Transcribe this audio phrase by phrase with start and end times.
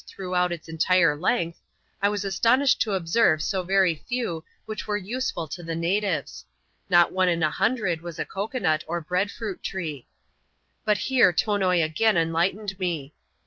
[0.01, 1.61] }A HUNTING RAMBLE WITH ZEKE^ 315 entire length,
[2.01, 6.43] I was astonished to observe so very few which were useful to the natives:
[6.89, 10.07] not one in a hundred was a cocoa nut or bread £ruit tree.
[10.85, 13.13] But here Tonoi again enlightened me.